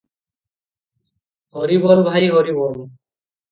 [1.61, 2.83] ହରିବୋଲ ଭାଇ ହରିବୋଲ।